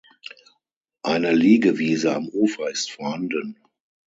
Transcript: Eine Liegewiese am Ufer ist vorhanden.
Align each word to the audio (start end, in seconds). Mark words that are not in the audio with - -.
Eine 1.03 1.31
Liegewiese 1.31 2.15
am 2.15 2.27
Ufer 2.29 2.71
ist 2.71 2.89
vorhanden. 2.91 3.59